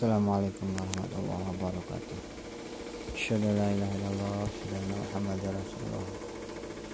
Assalamualaikum 0.00 0.64
warahmatullahi 0.80 1.44
wabarakatuh. 1.44 2.18
Asyhadu 3.12 3.52
la 3.52 3.68
ilaha 3.68 3.92
illallah 4.00 4.48
Asyhadu 4.48 4.80
anna 4.80 4.96
Muhammadar 4.96 5.52
Rasulullah. 5.52 6.08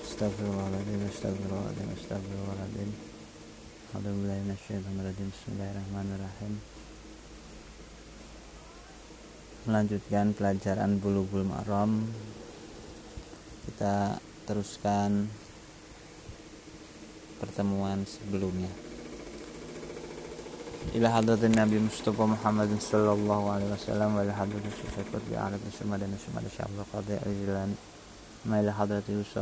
Astagfirullahaladzim 0.02 1.00
Astagfirullahaladzim 1.14 1.88
Astagfirullahaladzim 1.94 2.90
Alhamdulillah 3.94 4.38
Minasyaitonirrajim. 4.42 5.26
Bismillahirrahmanirrahim. 5.30 6.52
Melanjutkan 9.70 10.26
pelajaran 10.34 10.98
Bulughul 10.98 11.46
Maram. 11.46 12.10
Kita 13.70 14.18
teruskan 14.50 15.30
pertemuan 17.38 18.02
sebelumnya 18.02 18.95
إلى 20.94 21.12
حضرة 21.12 21.46
النبي 21.46 21.76
المصطفى 21.76 22.22
محمد 22.22 22.76
صلى 22.80 23.12
الله 23.12 23.50
عليه 23.50 23.72
وسلم 23.72 24.14
وإلى 24.16 24.34
حضرة 24.34 24.62
الشيخ 24.72 24.94
القطبي 24.98 25.36
عرب 25.36 25.60
الشمال 25.72 26.00
الشمال 26.02 26.44
الشعب 26.52 26.68
القاضي 26.78 27.14
الجيلاني 27.26 27.74
ما 28.46 28.60
إلى 28.60 28.72
حضرة 28.74 29.02
يوسف 29.08 29.38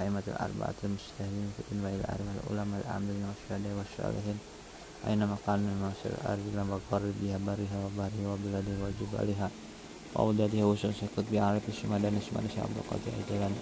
أئمة 0.00 0.22
الأربعة 0.28 0.78
المجتهدين 0.84 1.48
في 1.56 1.62
الدين 1.72 1.86
إلى 1.86 2.04
أربع 2.14 2.32
العلماء 2.50 2.80
العاملين 2.86 3.22
والشهداء 3.28 3.72
والصالحين 3.78 4.38
أينما 5.08 5.36
قال 5.46 5.58
من 5.60 5.74
معاصر 5.82 6.10
الأرض؟ 6.20 6.44
بها 7.22 7.38
برها 7.46 7.76
وبرها 7.86 8.26
وبلادها 8.32 8.78
وجبالها 8.84 9.50
وأودادها 10.14 10.64
وشمس 10.64 10.94
القطبي 11.02 11.38
عرب 11.38 11.62
الشمال 11.68 12.04
الشمال 12.04 12.44
الشعب 12.50 12.68
القاضي 12.80 13.10
الجيلاني 13.20 13.60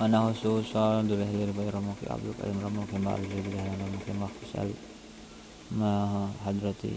أنه 0.00 0.34
سوء 0.42 0.64
صار 0.72 1.02
دلهلير 1.02 1.50
بيرمك 1.58 2.00
أبلك 2.06 2.38
أي 2.44 2.50
رمك 2.64 2.94
ما 2.94 3.12
أرجع 3.14 3.38
بله 3.46 3.64
رمك 3.82 4.06
ما 4.20 4.28
خسال 4.36 4.70
ما 5.70 5.92
حضرتي 6.44 6.92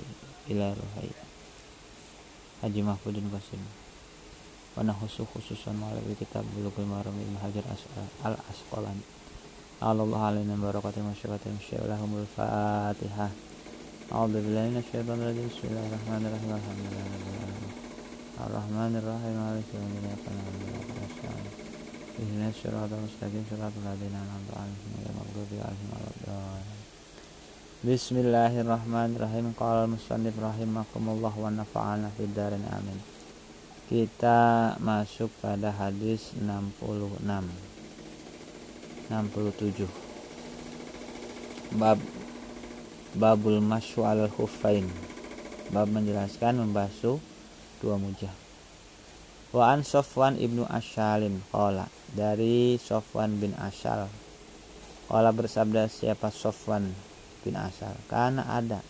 إلى 0.49 0.75
روحي 0.79 1.09
Haji 2.59 2.83
Mahfudin 2.83 3.23
Qasim 3.31 3.63
Wana 4.75 4.91
khusus 4.91 5.23
khususan 5.31 5.79
menghadapi 5.79 6.11
kitab 6.19 6.43
Bulughul 6.51 6.91
Maram 6.91 7.15
Ibn 7.15 7.39
Hajar 7.39 7.63
Al 8.19 8.35
Asqalani 8.35 8.99
Allah 9.79 10.19
alaina 10.27 10.59
barakatil 10.59 11.07
masyarakat 11.07 11.55
musyawarahumul 11.55 12.27
Fatihah 12.35 13.31
A'udzu 14.11 14.43
billahi 14.43 14.75
minasyaitonir 14.75 15.31
rajim 15.31 15.47
Bismillahirrahmanirrahim 15.47 16.51
Alhamdulillahirabbil 16.51 17.39
alamin 17.47 17.71
Arrahmanirrahim 18.43 19.35
Maliki 19.39 19.73
yaumiddin 19.79 20.03
Iyyaka 20.03 20.29
na'budu 20.35 20.67
wa 20.67 20.83
iyyaka 20.83 20.93
nasta'in 20.99 21.68
اهدنا 22.20 22.48
الصراط 22.54 22.90
المستقيم 22.98 23.44
صراط 23.50 23.74
الذين 23.82 24.14
أنعمت 24.24 24.50
عليهم 24.60 24.90
غير 24.98 25.08
المغضوب 25.12 25.50
عليهم 25.66 25.88
ولا 25.92 26.10
الضالين 26.14 26.80
بسم 27.84 28.14
الله 28.16 28.52
الرحمن 28.64 29.10
الرحيم 29.16 29.46
قال 29.60 29.76
المصنف 29.84 30.34
رحمكم 30.48 31.04
الله 31.14 31.34
ونفعنا 31.44 32.08
في 32.16 32.22
الدارين 32.28 32.64
amin 32.70 32.98
kita 33.90 34.40
masuk 34.80 35.28
pada 35.42 35.68
hadis 35.68 36.32
66 36.38 36.80
67 39.12 39.84
bab 41.76 41.98
babul 43.12 43.60
masyu 43.60 44.06
al 44.06 44.30
khufain 44.32 44.88
bab 45.74 45.90
menjelaskan 45.92 46.62
membasuh 46.64 47.20
dua 47.84 47.98
mujah 48.00 48.32
Wa 49.54 49.70
an 49.70 49.86
Sofwan 49.86 50.34
ibnu 50.34 50.66
Ashalin 50.66 51.38
Qala 51.54 51.86
Dari 52.09 52.81
Sofwan 52.81 53.37
bin 53.37 53.53
Ashal 53.53 54.09
Qala 55.05 55.29
bersabda 55.29 55.85
siapa 55.85 56.33
Sofwan 56.33 56.89
bin 57.45 57.53
Ashal 57.53 57.93
Karena 58.09 58.49
ada. 58.49 58.81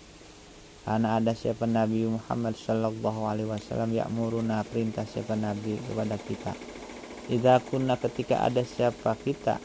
Karena 0.87 1.19
ada 1.19 1.35
siapa 1.35 1.67
Nabi 1.67 2.07
Muhammad 2.07 2.55
Sallallahu 2.55 3.27
alaihi 3.27 3.51
wasallam 3.51 3.91
Ya'muruna 3.91 4.63
perintah 4.63 5.03
siapa 5.03 5.35
Nabi 5.35 5.75
kepada 5.83 6.15
kita. 6.15 6.55
Idza 7.27 7.59
kunna 7.67 7.99
ketika 7.99 8.39
ada 8.47 8.63
siapa 8.63 9.19
kita 9.19 9.59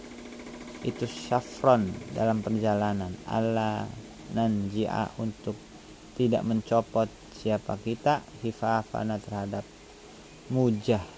Itu 0.83 1.07
syafron 1.07 1.95
dalam 2.11 2.43
perjalanan. 2.43 3.15
Allah 3.31 3.87
nanji'a 4.35 5.15
untuk 5.23 5.55
tidak 6.19 6.43
mencopot 6.43 7.07
siapa 7.39 7.79
kita 7.79 8.19
hifafana 8.43 9.23
terhadap 9.23 9.63
mujah 10.51 11.14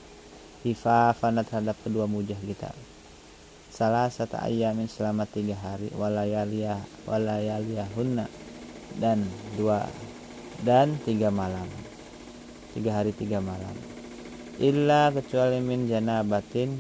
hifafana 0.67 1.47
terhadap 1.47 1.79
kedua 1.87 2.11
mujah 2.11 2.39
kita. 2.43 2.75
Salah 3.71 4.11
satu 4.11 4.35
ayamin 4.43 4.91
selama 4.91 5.23
tiga 5.31 5.55
hari 5.55 5.95
walayaliyah 5.95 7.07
walayaliyahunna 7.07 8.27
dan 8.99 9.23
dua 9.55 9.87
dan 10.67 10.99
tiga 11.07 11.31
malam. 11.31 11.71
Tiga 12.75 12.99
hari 12.99 13.15
tiga 13.15 13.39
malam. 13.39 13.79
Illa 14.59 15.15
kecuali 15.15 15.63
min 15.63 15.87
janabatin 15.87 16.75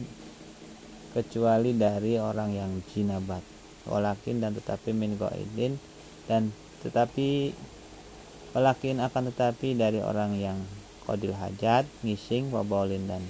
kecuali 1.14 1.76
dari 1.78 2.18
orang 2.18 2.50
yang 2.56 2.72
jinabat. 2.90 3.44
Walakin 3.86 4.42
dan 4.42 4.58
tetapi 4.58 4.90
min 4.90 5.14
goidin 5.14 5.78
dan 6.26 6.50
tetapi 6.82 7.54
walakin 8.50 8.98
akan 8.98 9.30
tetapi 9.30 9.78
dari 9.78 10.02
orang 10.02 10.34
yang 10.34 10.58
kodil 11.06 11.36
hajat 11.38 11.86
ngising 12.02 12.50
wabolin 12.50 13.06
dan 13.06 13.22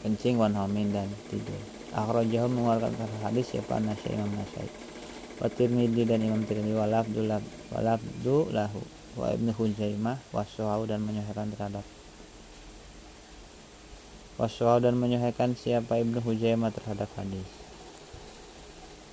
kencing 0.00 0.40
wanhomin 0.40 0.92
dan 0.92 1.08
tidur. 1.28 1.60
Akhrajahu 1.90 2.46
mengeluarkan 2.46 2.94
hadis 3.24 3.50
siapa 3.50 3.82
nasya 3.82 4.14
imam 4.14 4.30
nasai? 4.34 4.68
Wa 5.42 5.50
tirmidhi 5.50 6.06
dan 6.06 6.22
imam 6.22 6.46
tirmidhi 6.46 6.76
walabdu 6.78 7.26
walabdu 7.74 8.36
lahu 8.54 8.80
wa 9.18 9.26
ibnu 9.34 9.50
huzaimah 9.50 10.22
wasuhau 10.30 10.86
dan 10.86 11.02
menyuhaikan 11.02 11.50
terhadap 11.50 11.82
wasuhau 14.38 14.78
dan 14.78 14.94
menyuhaikan 14.96 15.58
siapa 15.58 15.98
ibnu 15.98 16.22
huzaimah 16.22 16.70
terhadap 16.70 17.10
hadis. 17.18 17.48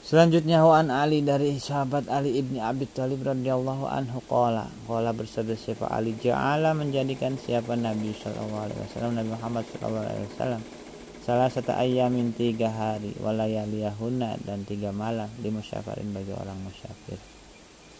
Selanjutnya 0.07 0.63
Wan 0.63 0.87
Ali 0.87 1.19
dari 1.19 1.59
sahabat 1.59 2.07
Ali 2.07 2.39
ibni 2.39 2.63
Abi 2.63 2.87
Thalib 2.87 3.27
radhiyallahu 3.27 3.91
anhu 3.91 4.23
qala 4.23 4.71
qala 4.87 5.11
bersabda 5.11 5.51
siapa 5.59 5.91
Ali? 5.91 6.15
Ja'ala 6.15 6.71
menjadikan 6.71 7.35
siapa 7.35 7.75
Nabi 7.75 8.15
sallallahu 8.15 8.71
alaihi 8.71 8.79
wasallam 8.87 9.19
Nabi 9.19 9.29
Muhammad 9.35 9.63
sallallahu 9.67 10.07
alaihi 10.07 10.27
wasallam 10.31 10.61
salah 11.27 11.51
satu 11.51 11.75
ayamin 11.75 12.31
tiga 12.31 12.71
hari 12.71 13.11
walayaliyahuna 13.19 14.39
dan 14.47 14.63
tiga 14.63 14.95
malam 14.95 15.27
di 15.35 15.51
musyafarin 15.51 16.15
bagi 16.15 16.31
orang 16.31 16.55
musyafir. 16.63 17.19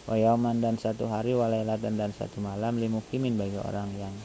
Wa 0.08 0.16
yauman 0.16 0.64
dan 0.64 0.80
satu 0.80 1.12
hari 1.12 1.36
walailatan 1.36 2.00
dan 2.00 2.16
satu 2.16 2.40
malam 2.40 2.80
limukimin 2.80 3.36
bagi 3.36 3.60
orang 3.60 3.92
yang 4.00 4.16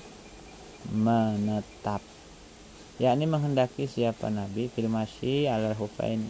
menetap. 0.95 1.99
Yakni 2.95 3.27
menghendaki 3.27 3.91
siapa 3.91 4.31
Nabi 4.31 4.71
filmasi 4.71 5.51
alal 5.51 5.75
hufain 5.75 6.23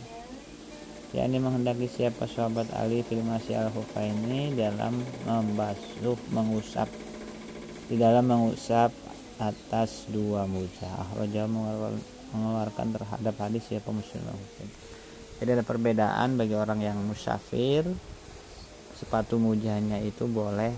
yakni 1.13 1.37
menghendaki 1.37 1.85
siapa 1.85 2.25
sahabat 2.25 2.73
Ali 2.73 3.05
fil 3.05 3.21
al 3.21 3.69
hufaini 3.69 4.57
dalam 4.57 5.05
membasuh 5.29 6.17
mengusap. 6.33 6.89
Di 7.85 8.01
dalam 8.01 8.25
mengusap 8.25 8.89
atas 9.37 10.09
dua 10.09 10.49
mujah 10.49 11.05
akhraja 11.05 11.45
mengeluarkan 12.33 12.97
terhadap 12.97 13.35
hadis 13.39 13.63
siapa 13.69 13.93
muslim 13.93 14.25
jadi 15.43 15.59
ada 15.59 15.65
perbedaan 15.67 16.39
bagi 16.39 16.55
orang 16.55 16.79
yang 16.79 16.97
musafir 17.03 17.83
sepatu 18.95 19.35
mujahnya 19.35 19.99
itu 19.99 20.23
boleh 20.23 20.71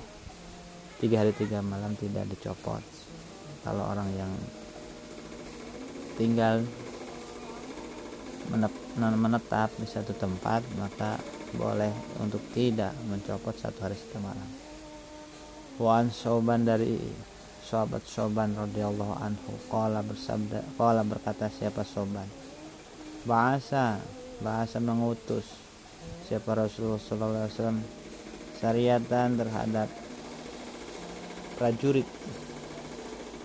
tiga 0.98 1.22
hari 1.22 1.38
tiga 1.38 1.62
malam 1.62 1.94
tidak 1.94 2.26
dicopot. 2.34 2.82
Kalau 3.62 3.84
orang 3.86 4.10
yang 4.18 4.34
tinggal 6.18 6.66
menetap 8.98 9.70
di 9.78 9.86
satu 9.86 10.18
tempat 10.18 10.66
maka 10.82 11.22
boleh 11.54 11.94
untuk 12.18 12.42
tidak 12.58 12.98
mencopot 13.06 13.54
satu 13.54 13.86
hari 13.86 13.94
satu 13.94 14.18
malam. 14.18 14.50
Wan 15.78 16.08
Soban 16.10 16.66
dari 16.66 16.98
sahabat 17.66 18.06
Soban 18.06 18.54
radhiyallahu 18.54 19.18
anhu 19.18 19.58
qala 19.74 20.06
bersabda 20.06 20.62
qala 20.78 21.02
berkata 21.02 21.50
siapa 21.50 21.82
Soban? 21.82 22.30
Bahasa 23.26 23.98
bahasa 24.46 24.78
mengutus 24.78 25.50
siapa 26.30 26.54
Rasulullah 26.54 27.02
sallallahu 27.02 27.42
alaihi 27.42 27.58
wasallam 27.58 27.82
syariatan 28.62 29.30
terhadap 29.42 29.90
prajurit. 31.58 32.10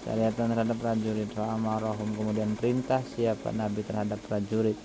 Syariatan 0.05 0.46
terhadap 0.52 0.76
prajurit. 0.76 1.28
Amarahum 1.40 2.12
kemudian 2.12 2.52
perintah 2.61 3.00
siapa 3.00 3.56
nabi 3.56 3.81
terhadap 3.81 4.20
prajurit. 4.28 4.76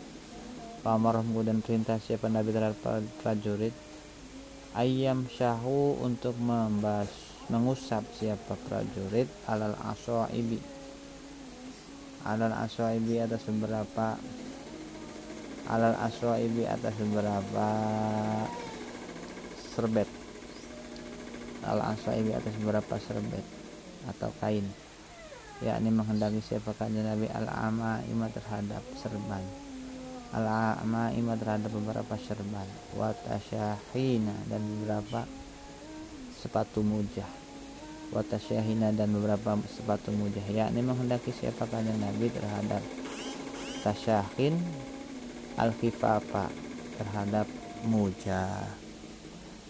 Pamarhum 0.85 1.33
kemudian 1.33 1.65
perintah 1.65 1.97
siapa 1.97 2.29
Nabi 2.29 2.53
terhadap 2.53 2.77
prajurit. 3.25 3.73
Ayam 4.77 5.25
syahu 5.25 5.97
untuk 5.97 6.37
membahas 6.37 7.09
mengusap 7.49 8.01
siapa 8.17 8.57
prajurit 8.65 9.29
alal 9.45 9.77
ibi 10.33 10.57
alal 12.25 12.57
ibi 12.97 13.21
atas 13.21 13.45
beberapa. 13.45 14.17
Alal 15.69 15.97
ibi 16.41 16.65
atas 16.65 16.93
beberapa 16.97 17.67
serbet. 19.77 20.09
Al 21.65 21.81
asaibi 21.81 22.33
atas 22.33 22.53
beberapa 22.61 22.97
serbet 23.01 23.45
atau 24.09 24.29
kain. 24.41 24.65
Yakni 25.61 25.89
menghendaki 25.89 26.41
siapa 26.41 26.73
kanjeng 26.77 27.05
Nabi. 27.05 27.29
Al 27.29 27.45
ima 28.09 28.29
terhadap 28.29 28.81
serban. 28.97 29.45
Al 30.33 30.77
ima 31.13 31.33
terhadap 31.37 31.69
beberapa 31.69 32.17
serban. 32.21 32.65
Watasyahina 32.97 34.49
dan 34.49 34.61
beberapa 34.65 35.25
sepatu 36.45 36.85
mujah. 36.85 37.25
Watasyahina 38.13 38.93
dan 38.93 39.09
beberapa 39.17 39.57
sepatu 39.65 40.13
mujah. 40.13 40.45
Yakni 40.45 40.85
menghendaki 40.85 41.33
siapa 41.33 41.65
kanjeng 41.65 41.97
Nabi 41.97 42.29
terhadap 42.29 42.85
tasyahin 43.81 44.61
al 45.57 45.73
khifafa 45.73 46.53
terhadap 47.01 47.49
mujah. 47.89 48.69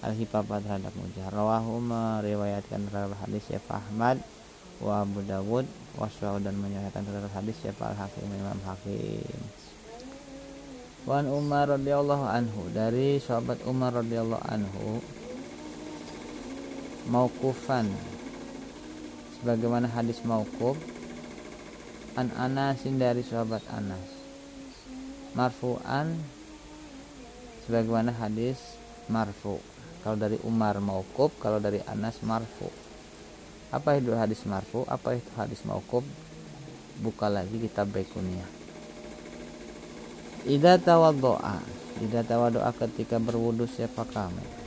Al 0.03 0.11
khifafa 0.19 0.59
terhadap 0.59 0.91
mujah. 0.99 1.31
Rawahu 1.31 1.79
meriwayatkan 1.79 2.91
terhadap 2.91 3.15
hadis 3.23 3.47
ya 3.47 3.63
Ahmad 3.71 4.19
wa 4.83 5.07
Abu 5.07 5.23
Dawud. 5.23 5.63
Waswa 5.95 6.35
dan 6.43 6.59
menyatakan 6.59 7.07
terhadap 7.07 7.31
hadis 7.39 7.55
ya 7.63 7.71
Al 7.79 7.95
Hakim 7.95 8.27
Imam 8.27 8.59
Hakim. 8.67 9.39
Wan 11.07 11.23
Umar 11.31 11.71
radhiyallahu 11.71 12.27
anhu. 12.27 12.67
Dari 12.75 13.23
sahabat 13.23 13.63
Umar 13.63 13.95
radhiyallahu 13.95 14.43
anhu 14.43 14.99
maukufan 17.05 17.89
sebagaimana 19.37 19.89
hadis 19.89 20.21
maukuf 20.25 20.77
an 22.17 22.31
Anasin 22.35 22.97
dari 22.97 23.21
sahabat 23.21 23.61
Anas. 23.69 24.07
Marfu'an 25.35 26.15
sebagaimana 27.67 28.15
hadis 28.15 28.57
marfu. 29.11 29.59
Kalau 30.01 30.15
dari 30.15 30.37
Umar 30.45 30.77
maukuf 30.79 31.33
kalau 31.41 31.57
dari 31.57 31.81
Anas 31.85 32.21
marfu. 32.23 32.69
Apa 33.73 33.97
itu 33.99 34.13
hadis 34.15 34.45
marfu? 34.47 34.87
Apa 34.87 35.17
itu 35.17 35.27
hadis 35.35 35.65
maukuf 35.67 36.05
buka 36.99 37.27
lagi 37.27 37.59
kitab 37.59 37.91
Baikunia 37.91 38.47
Ida 40.47 40.79
tawadoa 40.79 41.59
Ida 41.99 42.23
tawadoa 42.23 42.71
ketika 42.75 43.19
berwudu 43.19 43.67
siapa 43.67 44.07
kamu 44.07 44.64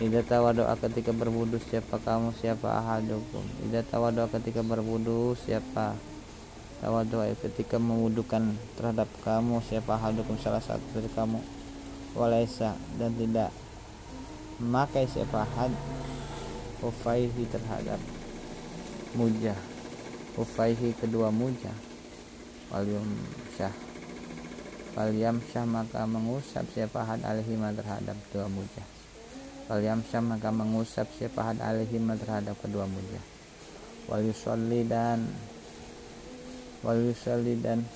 Ida 0.00 0.24
tawadoa 0.24 0.72
ketika 0.80 1.12
berwudu 1.12 1.60
siapa 1.60 2.00
kamu 2.00 2.32
siapa 2.40 2.72
ahadukum? 2.72 3.44
Ida 3.68 3.84
tawadoa 3.84 4.32
ketika 4.32 4.64
berwudu 4.64 5.36
siapa 5.36 5.92
tawadoa 6.80 7.28
ketika 7.36 7.76
mewudukan 7.76 8.56
terhadap 8.80 9.12
kamu 9.20 9.60
siapa 9.60 10.00
ahadukum? 10.00 10.40
Salah 10.40 10.64
satu 10.64 10.80
dari 10.96 11.12
kamu. 11.12 11.44
Walaisa 12.16 12.80
dan 12.96 13.12
tidak 13.12 13.52
memakai 14.56 15.04
siapa 15.04 15.44
had 15.44 15.68
ufaihi 16.80 17.44
terhadap 17.52 18.00
mujah. 19.12 19.60
Ufaihi 20.40 20.96
kedua 20.96 21.28
mujah. 21.28 21.76
Walium 22.72 23.04
syah 23.52 23.76
waliam 24.96 25.38
syah 25.52 25.68
maka 25.68 26.02
mengusap 26.08 26.66
siapa 26.74 27.04
had 27.06 27.22
alihima 27.22 27.70
terhadap 27.70 28.18
dua 28.34 28.50
mujah 28.50 28.99
Wal 29.70 29.86
yamsyam 29.86 30.34
maka 30.34 30.50
mengusap 30.50 31.06
syafaat 31.14 31.62
alaihim 31.62 32.10
terhadap 32.18 32.58
kedua 32.58 32.90
mujah. 32.90 33.22
Yusalli 34.10 34.82
dan 34.90 35.22
wal 36.82 36.98
yusalli 36.98 37.54
dan 37.62 37.86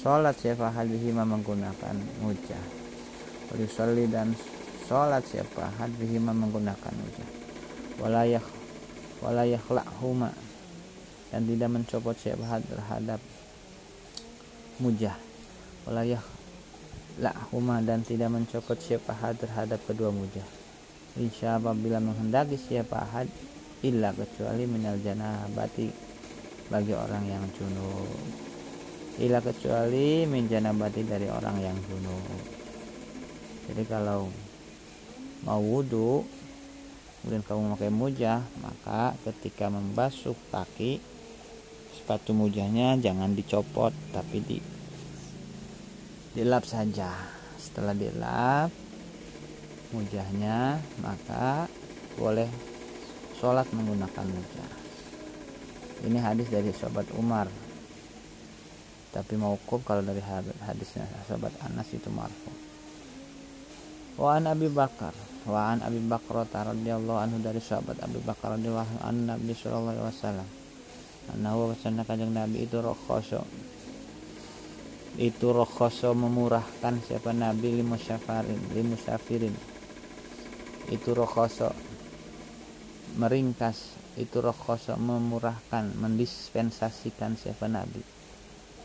Sholat 0.00 0.32
syafaat 0.32 0.88
bihima 0.88 1.28
menggunakan 1.28 1.92
mujah. 2.24 2.64
Yusalli 3.52 4.08
dan 4.08 4.32
sholat 4.88 5.20
syafaat 5.28 5.92
bihima 6.00 6.32
menggunakan 6.32 6.92
mujah. 6.96 7.28
Walayak 8.00 8.40
walayakhlahuma 9.20 10.32
dan 11.28 11.44
tidak 11.44 11.68
mencopot 11.68 12.16
syafaat 12.16 12.64
terhadap 12.64 13.20
mujah. 14.80 15.20
Walayak 15.84 16.24
huma 17.52 17.84
dan 17.84 18.00
tidak 18.00 18.32
mencopot 18.32 18.80
siapa 18.80 19.12
had 19.12 19.36
terhadap 19.36 19.76
kedua 19.84 20.08
mujah. 20.08 20.46
Insya 21.20 21.60
apabila 21.60 22.00
menghendaki 22.00 22.56
siapa 22.56 23.04
had 23.12 23.28
illa 23.84 24.16
kecuali 24.16 24.64
minal 24.64 24.96
janabati 24.96 25.92
bagi 26.72 26.96
orang 26.96 27.24
yang 27.28 27.44
junub. 27.52 28.08
Illa 29.20 29.44
kecuali 29.44 30.24
min 30.24 30.48
janabati 30.48 31.04
dari 31.04 31.28
orang 31.28 31.56
yang 31.60 31.76
junub. 31.84 32.40
Jadi 33.68 33.82
kalau 33.84 34.32
mau 35.44 35.60
wudhu 35.60 36.24
kemudian 37.20 37.44
kamu 37.44 37.60
memakai 37.68 37.92
mujah 37.92 38.40
maka 38.64 39.12
ketika 39.28 39.68
membasuh 39.68 40.36
kaki 40.48 41.00
sepatu 41.92 42.32
mujahnya 42.32 42.96
jangan 42.96 43.36
dicopot 43.36 43.92
tapi 44.12 44.40
di 44.40 44.79
dilap 46.34 46.62
saja. 46.66 47.10
Setelah 47.60 47.94
dilap 47.94 48.70
mujahnya 49.90 50.78
maka 51.02 51.66
boleh 52.14 52.46
sholat 53.38 53.66
menggunakan 53.74 54.26
mujah. 54.26 54.70
Ini 56.06 56.18
hadis 56.22 56.48
dari 56.48 56.72
sobat 56.72 57.10
Umar. 57.18 57.50
Tapi 59.10 59.34
mauquf 59.34 59.82
kalau 59.82 60.06
dari 60.06 60.22
hadisnya 60.62 61.04
sobat 61.26 61.50
Anas 61.66 61.90
itu 61.90 62.06
marfu. 62.14 62.54
Wa 64.14 64.38
an 64.38 64.46
Abi 64.46 64.70
Bakar 64.70 65.12
wa 65.48 65.72
an 65.72 65.80
Abi 65.80 65.98
Bakar 66.04 66.46
radhiyallahu 66.76 67.18
anhu 67.18 67.38
dari 67.40 67.58
sahabat 67.58 67.98
Abi 68.04 68.20
Bakar 68.20 68.54
radhiyallahu 68.60 69.00
anhu 69.02 69.22
Nabi 69.24 69.52
sallallahu 69.56 69.96
alaihi 69.98 70.08
wasallam. 70.14 70.48
Annahu 71.30 71.70
wasana 71.70 72.02
kanjeng 72.02 72.34
Nabi 72.34 72.66
itu 72.66 72.82
rokhoso 72.82 73.46
itu 75.18 75.50
rokhoso 75.50 76.14
memurahkan 76.14 77.02
siapa 77.02 77.34
Nabi 77.34 77.82
limusyafarin 77.82 78.76
limusafirin 78.76 79.54
itu 80.90 81.10
rokhoso 81.14 81.70
meringkas 83.14 84.00
itu 84.18 84.42
rokhoso 84.42 84.98
memurahkan 84.98 85.94
mendispensasikan 85.94 87.38
siapa 87.38 87.70
Nabi. 87.70 88.02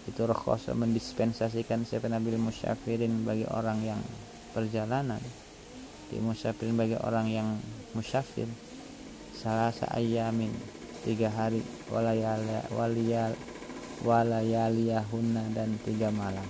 Itu 0.06 0.30
rokhoso 0.30 0.78
mendispensasikan 0.78 1.82
siapa 1.82 2.06
Nabi 2.06 2.38
limusyafirin 2.38 3.26
bagi 3.26 3.50
orang 3.50 3.82
yang 3.82 4.02
perjalanan 4.54 5.20
di 6.14 6.22
musafirin 6.22 6.78
bagi 6.78 6.94
orang 7.02 7.26
yang 7.26 7.58
musafir 7.98 8.46
salah 9.34 9.74
ayamin 9.98 10.54
tiga 11.02 11.34
hari 11.34 11.66
walayal 11.90 12.40
waliyal 12.78 13.34
walayaliyahunna 14.04 15.56
dan 15.56 15.80
tiga 15.86 16.12
malam. 16.12 16.44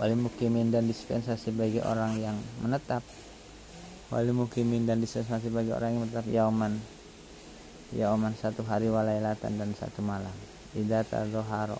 Wali 0.00 0.16
mukimin 0.18 0.72
dan 0.72 0.88
dispensasi 0.88 1.54
bagi 1.54 1.78
orang 1.78 2.18
yang 2.18 2.34
menetap. 2.64 3.04
Wali 4.10 4.32
mukimin 4.34 4.88
dan 4.88 4.98
dispensasi 4.98 5.52
bagi 5.52 5.70
orang 5.70 5.94
yang 5.94 6.02
menetap 6.08 6.26
yauman. 6.26 6.74
Yauman 7.92 8.32
satu 8.34 8.64
hari 8.64 8.88
walailatan 8.88 9.60
dan 9.60 9.70
satu 9.76 10.00
malam. 10.00 10.32
Idata 10.72 11.22
zoharo. 11.28 11.78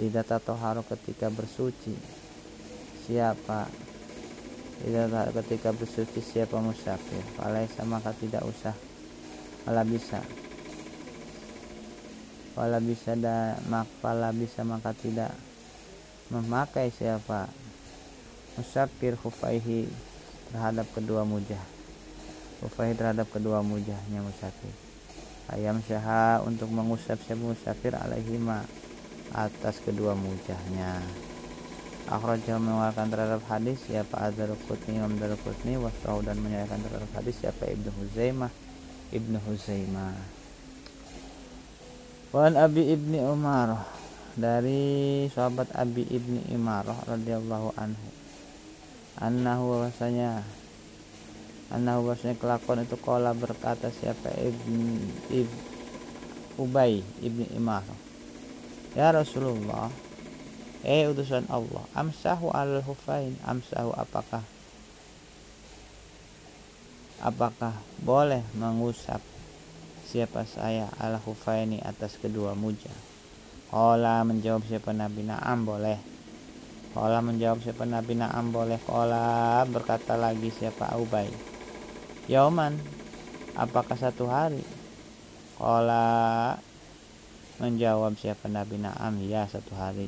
Idata 0.00 0.40
toharo 0.40 0.82
ketika 0.88 1.28
bersuci. 1.28 1.92
Siapa? 3.04 3.68
Idata 4.82 5.30
ketika 5.44 5.70
bersuci 5.76 6.24
siapa 6.24 6.56
musafir? 6.58 7.22
Walaisa 7.36 7.84
maka 7.84 8.16
tidak 8.16 8.42
usah. 8.48 8.74
Wala 9.68 9.84
bisa 9.84 10.24
wala 12.56 12.80
bisa 12.80 13.12
da 13.12 13.60
makpala 13.68 14.32
bisa 14.32 14.64
maka 14.64 14.96
tidak 14.96 15.28
memakai 16.32 16.88
siapa 16.88 17.52
musafir 18.56 19.14
hufaihi 19.20 19.84
terhadap 20.50 20.88
kedua 20.96 21.28
mujah. 21.28 21.60
Hufaihi 22.64 22.96
terhadap 22.96 23.28
kedua 23.28 23.60
mujahnya 23.60 24.24
musafir. 24.24 24.72
Ayam 25.52 25.84
syaha 25.84 26.40
untuk 26.48 26.72
mengusap 26.72 27.20
siapa 27.28 27.44
musafir 27.44 27.92
alaihima 27.92 28.64
atas 29.36 29.76
kedua 29.84 30.16
mujahnya. 30.16 31.04
Akhrajah 32.08 32.56
mengeluarkan 32.56 33.12
terhadap 33.12 33.42
hadis 33.52 33.76
siapa 33.84 34.32
Azhar 34.32 34.48
Qutni 34.64 34.96
Imam 34.96 35.12
dan 35.20 36.36
menyatakan 36.40 36.80
terhadap 36.80 37.10
hadis 37.12 37.36
siapa 37.36 37.68
Ibnu 37.68 37.92
Huzaimah. 37.92 38.50
Ibnu 39.12 39.38
Huzaimah 39.44 40.35
Wan 42.34 42.58
Abi 42.58 42.90
Ibni 42.90 43.22
Umar 43.22 43.86
dari 44.34 45.26
sahabat 45.30 45.70
Abi 45.78 46.02
Ibni 46.10 46.50
Umar 46.50 46.82
radhiyallahu 47.06 47.78
anhu. 47.78 48.08
Annahu 49.22 49.62
bahwasanya 49.70 50.42
annahu 51.70 52.10
bahwasanya 52.10 52.34
kelakuan 52.34 52.82
itu 52.82 52.98
kala 52.98 53.30
berkata 53.30 53.94
siapa 53.94 54.34
Ibn 54.42 54.74
Ib, 55.30 55.50
Ubay 56.58 57.06
Ibni 57.22 57.46
Umar? 57.54 57.86
Ya 58.98 59.14
Rasulullah 59.14 59.92
Eh 60.86 61.04
utusan 61.06 61.44
Allah 61.52 61.84
Amsahu 61.92 62.48
al 62.50 62.80
hufain 62.80 63.36
Amsahu 63.44 63.92
apakah 63.92 64.40
apakah 67.20 67.76
boleh 68.00 68.40
mengusap 68.56 69.20
siapa 70.06 70.46
saya? 70.46 70.86
Ala 71.02 71.18
hufaini 71.18 71.82
atas 71.82 72.14
kedua 72.22 72.54
muja. 72.54 72.94
Kola 73.66 74.22
menjawab 74.22 74.62
siapa 74.70 74.94
Nabi 74.94 75.26
Naam 75.26 75.66
boleh. 75.66 75.98
Kola 76.94 77.18
menjawab 77.18 77.60
siapa 77.66 77.82
Nabi 77.82 78.14
Naam 78.14 78.54
boleh. 78.54 78.78
Kola 78.86 79.66
berkata 79.66 80.14
lagi 80.14 80.54
siapa 80.54 80.94
Ubay. 80.94 81.26
Yauman 82.30 82.78
apakah 83.58 83.98
satu 83.98 84.30
hari? 84.30 84.62
Kola 85.58 86.54
menjawab 87.58 88.14
siapa 88.14 88.46
Nabi 88.46 88.78
Naam 88.78 89.18
ya 89.26 89.50
satu 89.50 89.74
hari. 89.74 90.06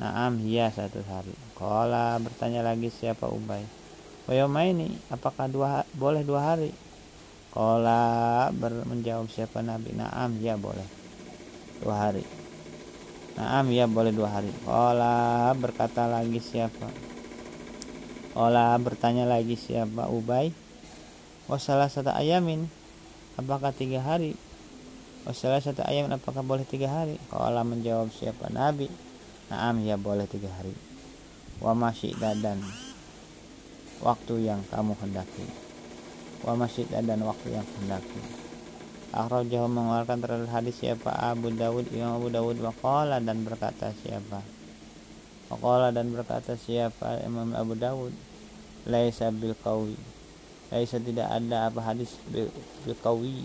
Naam 0.00 0.40
ya 0.48 0.72
satu 0.72 1.04
hari. 1.04 1.36
Kola 1.52 2.16
bertanya 2.16 2.64
lagi 2.64 2.88
siapa 2.88 3.28
Ubay. 3.28 3.62
Wayoma 4.26 4.66
ini 4.66 4.96
apakah 5.12 5.46
dua 5.46 5.86
boleh 5.94 6.26
dua 6.26 6.56
hari 6.56 6.85
Kola 7.56 8.52
menjawab 8.84 9.32
siapa 9.32 9.64
Nabi 9.64 9.96
Naam 9.96 10.36
ya 10.44 10.60
boleh 10.60 10.84
dua 11.80 11.96
hari 11.96 12.36
Naam 13.36 13.68
ya 13.68 13.84
boleh 13.84 14.16
dua 14.16 14.32
hari. 14.32 14.48
Ola 14.64 15.52
berkata 15.52 16.08
lagi 16.08 16.40
siapa? 16.40 16.88
Ola 18.32 18.72
bertanya 18.80 19.28
lagi 19.28 19.60
siapa? 19.60 20.08
Ubay. 20.08 20.56
Oh 21.52 21.60
salah 21.60 21.92
satu 21.92 22.16
ayamin. 22.16 22.64
Apakah 23.36 23.76
tiga 23.76 24.00
hari? 24.00 24.40
Oh 25.28 25.36
salah 25.36 25.60
satu 25.60 25.84
ayamin 25.84 26.16
apakah 26.16 26.40
boleh 26.40 26.64
tiga 26.64 26.88
hari? 26.88 27.20
Ola 27.28 27.60
menjawab 27.60 28.08
siapa? 28.08 28.48
Nabi. 28.48 28.88
Naam 29.52 29.84
ya 29.84 30.00
boleh 30.00 30.24
tiga 30.24 30.48
hari. 30.56 30.72
Wa 31.60 31.76
masih 31.76 32.16
dadan 32.16 32.64
waktu 34.00 34.48
yang 34.48 34.64
kamu 34.72 34.96
hendaki. 34.96 35.65
Wa 36.46 36.54
masih 36.54 36.86
dadan 36.86 37.26
waktu 37.26 37.58
yang 37.58 37.66
hendaki 37.66 38.22
Akhrajahu 39.10 39.66
mengeluarkan 39.66 40.22
terhadap 40.22 40.50
hadis 40.54 40.78
siapa? 40.78 41.10
Abu 41.10 41.50
Dawud 41.50 41.90
Imam 41.90 42.22
Abu 42.22 42.30
Dawud 42.30 42.62
Waqala 42.62 43.18
dan 43.18 43.42
berkata 43.42 43.90
siapa? 44.06 44.46
Waqala 45.50 45.90
dan 45.90 46.14
berkata 46.14 46.54
siapa? 46.54 47.26
Imam 47.26 47.50
Abu 47.58 47.74
Dawud 47.74 48.14
Laisa 48.86 49.34
bil 49.34 49.58
kawi 49.58 49.98
Laisa 50.70 51.02
tidak 51.02 51.26
ada 51.26 51.66
apa 51.66 51.82
hadis 51.82 52.14
bil, 52.30 52.46
bil 52.86 52.96
kawi 53.02 53.42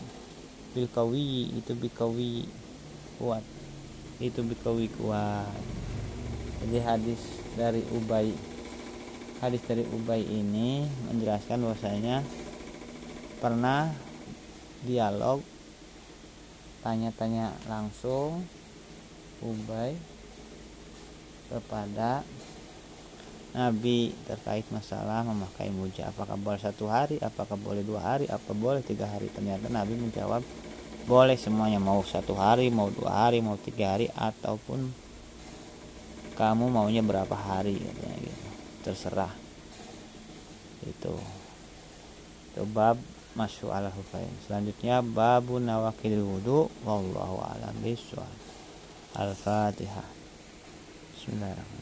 Bil 0.71 0.87
kawi 0.87 1.51
itu 1.51 1.75
bil 1.75 1.91
kawi 1.91 2.47
kuat. 3.19 3.43
Itu 4.23 4.39
bil 4.39 4.55
kawi 4.63 4.87
kuat. 4.95 5.51
Jadi 6.63 6.79
hadis 6.79 7.21
dari 7.59 7.83
Ubay 7.91 8.31
Hadis 9.43 9.59
dari 9.67 9.83
Ubay 9.83 10.23
ini 10.23 10.87
menjelaskan 11.11 11.65
bahwasanya 11.65 12.23
pernah 13.41 13.89
dialog 14.85 15.41
tanya-tanya 16.85 17.57
langsung 17.65 18.45
Ubay 19.41 19.97
kepada 21.49 22.21
Nabi 23.51 24.13
terkait 24.29 24.63
masalah 24.69 25.25
memakai 25.25 25.73
muja. 25.73 26.13
Apakah 26.13 26.37
boleh 26.37 26.61
satu 26.61 26.87
hari? 26.87 27.17
Apakah 27.19 27.57
boleh 27.57 27.81
dua 27.81 27.99
hari? 27.99 28.29
Apa 28.29 28.53
boleh 28.53 28.85
tiga 28.85 29.09
hari? 29.09 29.27
Ternyata 29.33 29.67
Nabi 29.67 29.97
menjawab 29.97 30.45
boleh 31.09 31.35
semuanya. 31.35 31.81
Mau 31.81 32.05
satu 32.05 32.37
hari 32.37 32.69
mau 32.69 32.87
dua 32.93 33.27
hari 33.27 33.41
mau 33.41 33.57
tiga 33.57 33.97
hari 33.97 34.07
ataupun 34.13 34.93
kamu 36.37 36.65
maunya 36.69 37.03
berapa 37.03 37.33
hari 37.33 37.81
gitu. 37.81 38.01
Terserah. 38.85 39.33
Itu. 40.85 41.17
Itu 42.53 42.63
bab 42.69 43.01
masuk 43.31 43.71
ala 43.71 43.87
hufain 43.87 44.31
selanjutnya 44.43 44.99
babu 44.99 45.57
nawakil 45.57 46.19
wudu 46.19 46.67
wallahu 46.83 47.39
alam 47.39 47.75
biswab 47.79 48.27
al-fatihah. 49.15 50.07
Bismillahirrahmanirrahim 51.15 51.80